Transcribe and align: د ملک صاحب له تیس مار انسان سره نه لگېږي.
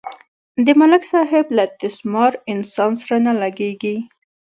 د 0.65 0.67
ملک 0.79 1.03
صاحب 1.11 1.45
له 1.57 1.65
تیس 1.79 1.97
مار 2.11 2.33
انسان 2.53 2.91
سره 3.01 3.17
نه 3.25 3.33
لگېږي. 3.41 3.97